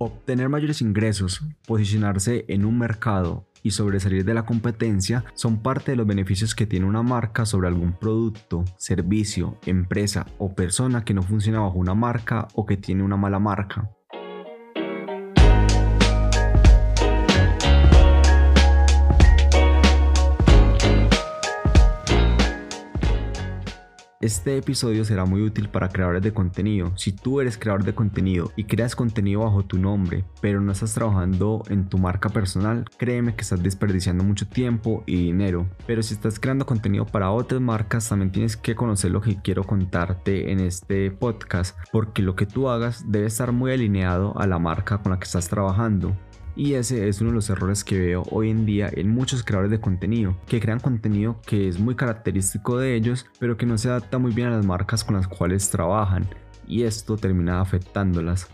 [0.00, 5.96] Obtener mayores ingresos, posicionarse en un mercado y sobresalir de la competencia son parte de
[5.96, 11.22] los beneficios que tiene una marca sobre algún producto, servicio, empresa o persona que no
[11.22, 13.90] funciona bajo una marca o que tiene una mala marca.
[24.20, 26.90] Este episodio será muy útil para creadores de contenido.
[26.96, 30.92] Si tú eres creador de contenido y creas contenido bajo tu nombre, pero no estás
[30.92, 35.68] trabajando en tu marca personal, créeme que estás desperdiciando mucho tiempo y dinero.
[35.86, 39.62] Pero si estás creando contenido para otras marcas, también tienes que conocer lo que quiero
[39.62, 44.58] contarte en este podcast, porque lo que tú hagas debe estar muy alineado a la
[44.58, 46.16] marca con la que estás trabajando.
[46.58, 49.70] Y ese es uno de los errores que veo hoy en día en muchos creadores
[49.70, 53.88] de contenido, que crean contenido que es muy característico de ellos, pero que no se
[53.88, 56.26] adapta muy bien a las marcas con las cuales trabajan,
[56.66, 58.48] y esto termina afectándolas.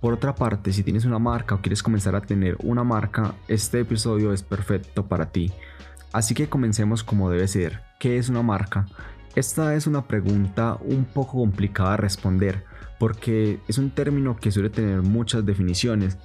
[0.00, 3.80] Por otra parte, si tienes una marca o quieres comenzar a tener una marca, este
[3.80, 5.52] episodio es perfecto para ti.
[6.12, 7.80] Así que comencemos como debe ser.
[7.98, 8.86] ¿Qué es una marca?
[9.34, 12.64] Esta es una pregunta un poco complicada de responder
[12.98, 16.18] porque es un término que suele tener muchas definiciones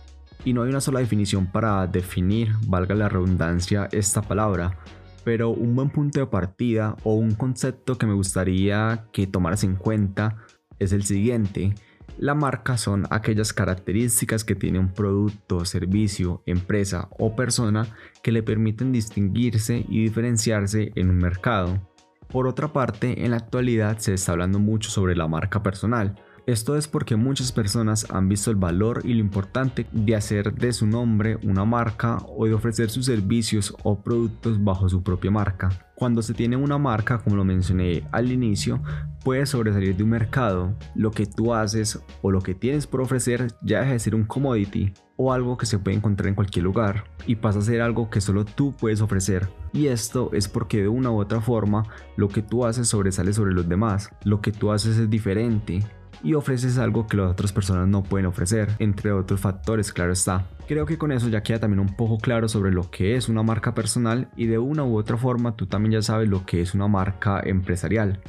[0.44, 4.78] y no hay una sola definición para definir, valga la redundancia, esta palabra.
[5.24, 9.76] Pero un buen punto de partida o un concepto que me gustaría que tomaras en
[9.76, 10.38] cuenta
[10.80, 11.76] es el siguiente
[12.22, 17.88] la marca son aquellas características que tiene un producto, servicio, empresa o persona
[18.22, 21.82] que le permiten distinguirse y diferenciarse en un mercado.
[22.28, 26.16] Por otra parte, en la actualidad se está hablando mucho sobre la marca personal,
[26.48, 30.74] esto es porque muchas personas han visto el valor y lo importante de hacer de
[30.74, 35.70] su nombre una marca o de ofrecer sus servicios o productos bajo su propia marca.
[35.96, 38.82] Cuando se tiene una marca, como lo mencioné al inicio,
[39.24, 40.76] puedes sobresalir de un mercado.
[40.96, 44.24] Lo que tú haces o lo que tienes por ofrecer ya deja de ser un
[44.24, 48.10] commodity o algo que se puede encontrar en cualquier lugar y pasa a ser algo
[48.10, 49.48] que solo tú puedes ofrecer.
[49.74, 51.84] Y esto es porque de una u otra forma
[52.18, 54.10] lo que tú haces sobresale sobre los demás.
[54.24, 55.84] Lo que tú haces es diferente
[56.24, 60.46] y ofreces algo que las otras personas no pueden ofrecer, entre otros factores, claro está.
[60.68, 63.44] Creo que con eso ya queda también un poco claro sobre lo que es una
[63.44, 66.74] marca personal y de una u otra forma tú también ya sabes lo que es
[66.74, 68.20] una marca empresarial.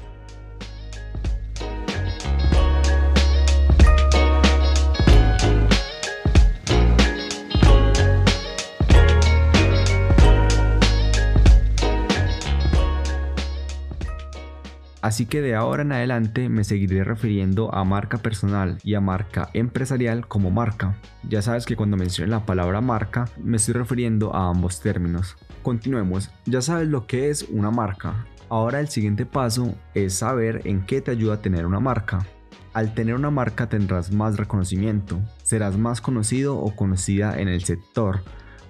[15.03, 19.51] Así que de ahora en adelante me seguiré refiriendo a marca personal y a marca
[19.53, 20.97] empresarial como marca.
[21.29, 25.37] Ya sabes que cuando menciono la palabra marca me estoy refiriendo a ambos términos.
[25.65, 28.27] Continuemos, ya sabes lo que es una marca.
[28.49, 32.25] Ahora el siguiente paso es saber en qué te ayuda a tener una marca.
[32.73, 38.23] Al tener una marca tendrás más reconocimiento, serás más conocido o conocida en el sector,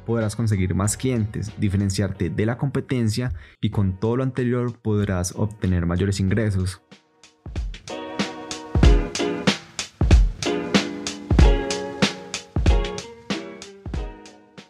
[0.04, 5.86] podrás conseguir más clientes, diferenciarte de la competencia y con todo lo anterior podrás obtener
[5.86, 6.82] mayores ingresos.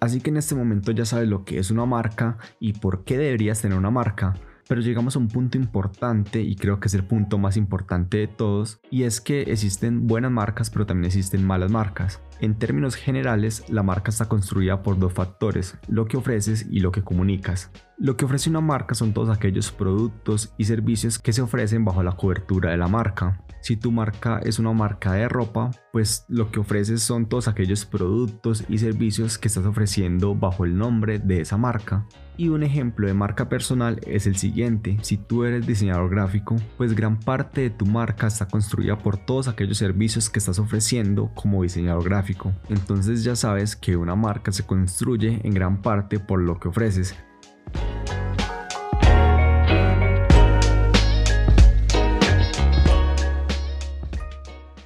[0.03, 3.19] Así que en este momento ya sabes lo que es una marca y por qué
[3.19, 4.35] deberías tener una marca.
[4.73, 8.27] Pero llegamos a un punto importante y creo que es el punto más importante de
[8.27, 12.23] todos y es que existen buenas marcas pero también existen malas marcas.
[12.41, 16.91] En términos generales, la marca está construida por dos factores, lo que ofreces y lo
[16.91, 17.71] que comunicas.
[17.99, 22.03] Lo que ofrece una marca son todos aquellos productos y servicios que se ofrecen bajo
[22.03, 23.45] la cobertura de la marca.
[23.61, 27.85] Si tu marca es una marca de ropa, pues lo que ofreces son todos aquellos
[27.85, 32.07] productos y servicios que estás ofreciendo bajo el nombre de esa marca.
[32.39, 34.97] Y un ejemplo de marca personal es el siguiente.
[35.03, 39.49] Si tú eres diseñador gráfico, pues gran parte de tu marca está construida por todos
[39.49, 42.53] aquellos servicios que estás ofreciendo como diseñador gráfico.
[42.71, 47.15] Entonces ya sabes que una marca se construye en gran parte por lo que ofreces.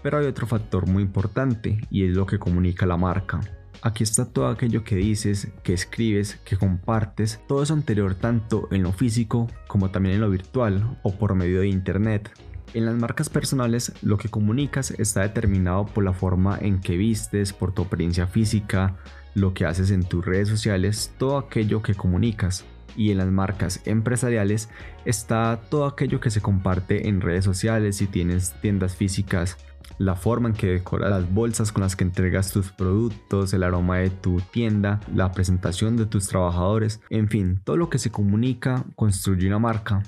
[0.02, 3.40] Pero hay otro factor muy importante y es lo que comunica la marca.
[3.86, 8.82] Aquí está todo aquello que dices, que escribes, que compartes, todo eso anterior tanto en
[8.82, 12.28] lo físico como también en lo virtual o por medio de internet.
[12.74, 17.52] En las marcas personales lo que comunicas está determinado por la forma en que vistes,
[17.52, 18.96] por tu apariencia física,
[19.34, 22.64] lo que haces en tus redes sociales, todo aquello que comunicas.
[22.96, 24.68] Y en las marcas empresariales
[25.04, 29.58] está todo aquello que se comparte en redes sociales si tienes tiendas físicas
[29.98, 33.98] la forma en que decoras las bolsas con las que entregas tus productos, el aroma
[33.98, 38.84] de tu tienda, la presentación de tus trabajadores, en fin, todo lo que se comunica
[38.94, 40.02] construye una marca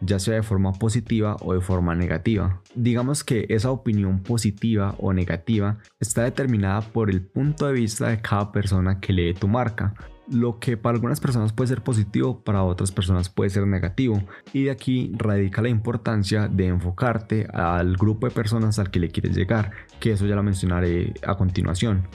[0.00, 2.62] ya sea de forma positiva o de forma negativa.
[2.74, 8.20] Digamos que esa opinión positiva o negativa está determinada por el punto de vista de
[8.20, 9.94] cada persona que lee tu marca
[10.30, 14.22] lo que para algunas personas puede ser positivo, para otras personas puede ser negativo.
[14.52, 19.10] Y de aquí radica la importancia de enfocarte al grupo de personas al que le
[19.10, 19.70] quieres llegar,
[20.00, 22.06] que eso ya lo mencionaré a continuación.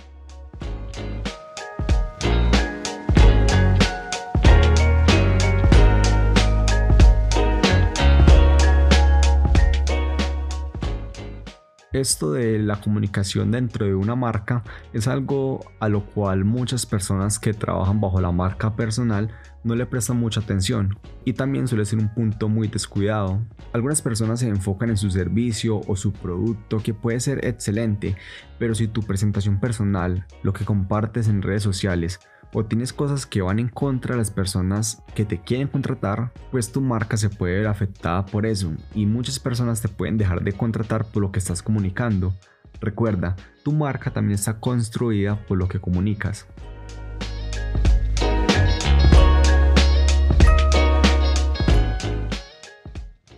[11.94, 14.63] Esto de la comunicación dentro de una marca
[14.94, 19.30] es algo a lo cual muchas personas que trabajan bajo la marca personal
[19.63, 23.42] no le prestan mucha atención y también suele ser un punto muy descuidado.
[23.74, 28.18] Algunas personas se enfocan en su servicio o su producto que puede ser excelente,
[28.57, 32.19] pero si tu presentación personal, lo que compartes en redes sociales,
[32.54, 36.72] o tienes cosas que van en contra de las personas que te quieren contratar, pues
[36.72, 40.54] tu marca se puede ver afectada por eso y muchas personas te pueden dejar de
[40.54, 42.34] contratar por lo que estás comunicando.
[42.80, 46.46] Recuerda, tu marca también está construida por lo que comunicas.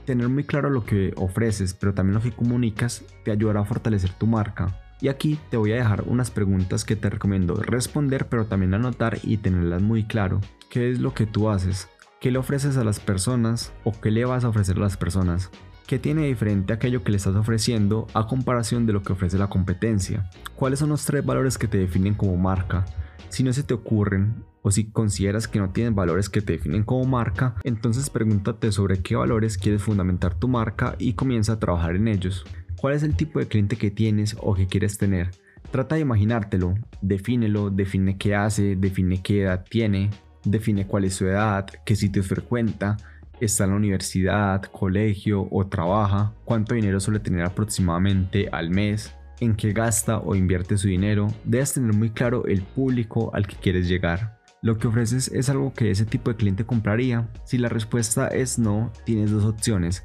[0.05, 4.11] Tener muy claro lo que ofreces, pero también lo que comunicas, te ayudará a fortalecer
[4.13, 4.84] tu marca.
[5.01, 9.19] Y aquí te voy a dejar unas preguntas que te recomiendo responder, pero también anotar
[9.23, 10.41] y tenerlas muy claro.
[10.69, 11.89] ¿Qué es lo que tú haces?
[12.21, 15.51] ¿Qué le ofreces a las personas o qué le vas a ofrecer a las personas?
[15.85, 19.49] ¿Qué tiene diferente aquello que le estás ofreciendo a comparación de lo que ofrece la
[19.49, 20.29] competencia?
[20.55, 22.85] ¿Cuáles son los tres valores que te definen como marca?
[23.29, 26.83] Si no se te ocurren o si consideras que no tienen valores que te definen
[26.83, 31.95] como marca, entonces pregúntate sobre qué valores quieres fundamentar tu marca y comienza a trabajar
[31.95, 32.45] en ellos.
[32.79, 35.31] ¿Cuál es el tipo de cliente que tienes o que quieres tener?
[35.71, 40.09] Trata de imaginártelo, defínelo, define qué hace, define qué edad tiene,
[40.43, 42.97] define cuál es su edad, qué sitios frecuenta,
[43.39, 49.55] está en la universidad, colegio o trabaja, cuánto dinero suele tener aproximadamente al mes, en
[49.55, 51.27] qué gasta o invierte su dinero.
[51.43, 54.39] Debes tener muy claro el público al que quieres llegar.
[54.61, 57.27] Lo que ofreces es algo que ese tipo de cliente compraría.
[57.43, 60.03] Si la respuesta es no, tienes dos opciones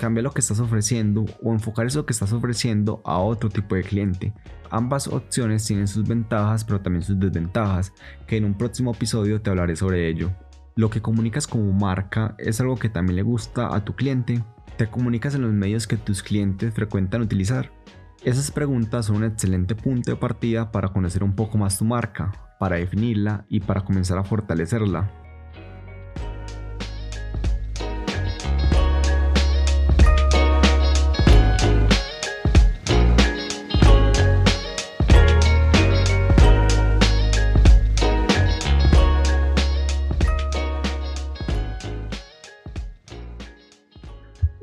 [0.00, 3.82] cambia lo que estás ofreciendo o enfocar eso que estás ofreciendo a otro tipo de
[3.82, 4.32] cliente.
[4.70, 7.92] Ambas opciones tienen sus ventajas pero también sus desventajas,
[8.26, 10.32] que en un próximo episodio te hablaré sobre ello.
[10.74, 14.42] Lo que comunicas como marca es algo que también le gusta a tu cliente.
[14.78, 17.70] Te comunicas en los medios que tus clientes frecuentan utilizar.
[18.24, 22.32] Esas preguntas son un excelente punto de partida para conocer un poco más tu marca,
[22.58, 25.10] para definirla y para comenzar a fortalecerla.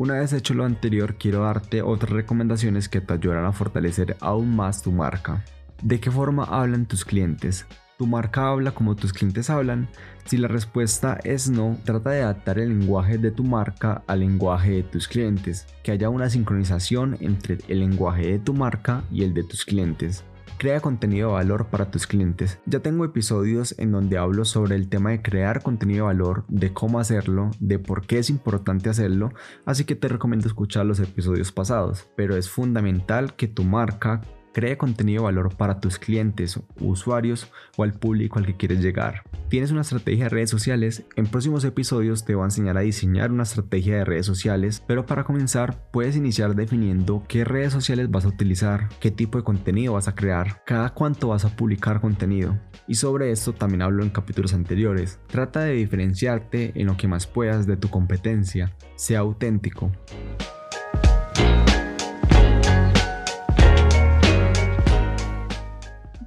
[0.08, 4.56] Una vez hecho lo anterior, quiero darte otras recomendaciones que te ayudarán a fortalecer aún
[4.56, 5.44] más tu marca.
[5.82, 7.66] ¿De qué forma hablan tus clientes?
[7.98, 9.90] ¿Tu marca habla como tus clientes hablan?
[10.24, 14.76] Si la respuesta es no, trata de adaptar el lenguaje de tu marca al lenguaje
[14.76, 19.34] de tus clientes, que haya una sincronización entre el lenguaje de tu marca y el
[19.34, 20.24] de tus clientes.
[20.58, 22.58] Crea contenido de valor para tus clientes.
[22.66, 26.74] Ya tengo episodios en donde hablo sobre el tema de crear contenido de valor, de
[26.74, 29.32] cómo hacerlo, de por qué es importante hacerlo,
[29.66, 32.08] así que te recomiendo escuchar los episodios pasados.
[32.16, 34.22] Pero es fundamental que tu marca
[34.58, 39.22] Cree contenido de valor para tus clientes, usuarios o al público al que quieres llegar.
[39.50, 41.04] ¿Tienes una estrategia de redes sociales?
[41.16, 45.06] En próximos episodios te voy a enseñar a diseñar una estrategia de redes sociales, pero
[45.06, 49.94] para comenzar puedes iniciar definiendo qué redes sociales vas a utilizar, qué tipo de contenido
[49.94, 52.58] vas a crear, cada cuánto vas a publicar contenido.
[52.88, 55.20] Y sobre esto también hablo en capítulos anteriores.
[55.28, 58.74] Trata de diferenciarte en lo que más puedas de tu competencia.
[58.96, 59.92] Sea auténtico.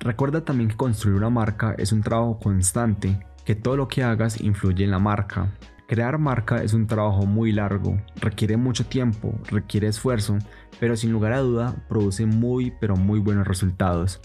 [0.00, 4.40] Recuerda también que construir una marca es un trabajo constante, que todo lo que hagas
[4.40, 5.52] influye en la marca.
[5.86, 10.38] Crear marca es un trabajo muy largo, requiere mucho tiempo, requiere esfuerzo,
[10.78, 14.22] pero sin lugar a duda produce muy pero muy buenos resultados.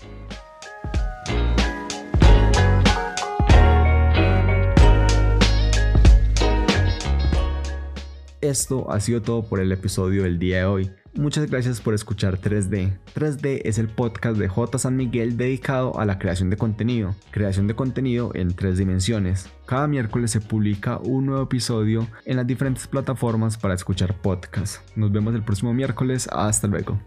[8.50, 10.92] Esto ha sido todo por el episodio del día de hoy.
[11.14, 12.98] Muchas gracias por escuchar 3D.
[13.16, 14.78] 3D es el podcast de J.
[14.78, 19.50] San Miguel dedicado a la creación de contenido, creación de contenido en tres dimensiones.
[19.66, 24.82] Cada miércoles se publica un nuevo episodio en las diferentes plataformas para escuchar podcasts.
[24.96, 27.00] Nos vemos el próximo miércoles, hasta luego.